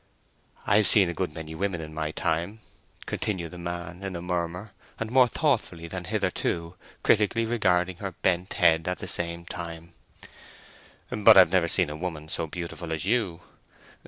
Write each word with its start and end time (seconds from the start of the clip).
"I've 0.65 0.87
seen 0.87 1.09
a 1.09 1.13
good 1.13 1.31
many 1.35 1.53
women 1.53 1.79
in 1.79 1.93
my 1.93 2.09
time," 2.09 2.61
continued 3.05 3.51
the 3.51 3.57
young 3.57 3.63
man 3.65 4.01
in 4.01 4.15
a 4.15 4.21
murmur, 4.23 4.71
and 4.99 5.11
more 5.11 5.27
thoughtfully 5.27 5.87
than 5.87 6.05
hitherto, 6.05 6.73
critically 7.03 7.45
regarding 7.45 7.97
her 7.97 8.13
bent 8.23 8.53
head 8.53 8.87
at 8.87 8.97
the 8.97 9.07
same 9.07 9.45
time; 9.45 9.93
"but 11.11 11.37
I've 11.37 11.51
never 11.51 11.67
seen 11.67 11.91
a 11.91 11.95
woman 11.95 12.29
so 12.29 12.47
beautiful 12.47 12.91
as 12.91 13.05
you. 13.05 13.41